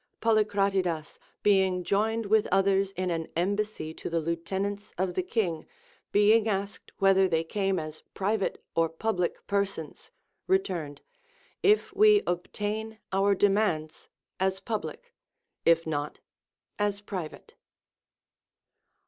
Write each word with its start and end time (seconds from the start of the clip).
Polycratidas 0.19 1.19
being 1.43 1.83
joined 1.83 2.25
Ayith 2.25 2.47
others 2.51 2.89
in 2.93 3.11
an 3.11 3.27
embassy 3.35 3.93
to 3.93 4.09
the 4.09 4.19
Heutenants 4.19 4.93
of 4.97 5.13
the 5.13 5.21
king, 5.21 5.67
being 6.11 6.47
asked 6.47 6.91
whether 6.97 7.27
they 7.27 7.43
came 7.43 7.77
as 7.77 8.01
private 8.15 8.63
or 8.75 8.89
pubhc 8.89 9.35
persons, 9.45 10.09
returned, 10.47 11.01
If 11.61 11.93
we 11.93 12.23
obtain 12.25 12.97
our 13.13 13.35
demands, 13.35 14.09
as 14.39 14.59
pubhc; 14.59 15.01
if 15.65 15.85
not, 15.85 16.19
as 16.79 16.99
private. 16.99 17.53